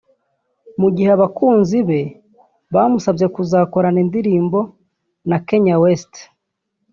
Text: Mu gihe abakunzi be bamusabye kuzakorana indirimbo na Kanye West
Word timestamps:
Mu 0.81 0.89
gihe 0.95 1.09
abakunzi 1.17 1.77
be 1.87 2.01
bamusabye 2.73 3.25
kuzakorana 3.35 3.99
indirimbo 4.05 4.59
na 5.29 5.37
Kanye 5.47 5.75
West 5.83 6.13